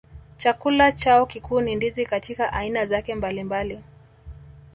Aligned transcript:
Chakula 0.37 0.91
chao 0.91 1.25
kikuu 1.25 1.61
ni 1.61 1.75
ndizi 1.75 2.05
katika 2.05 2.53
aina 2.53 2.85
zake 2.85 3.15
mbalimbali 3.15 3.79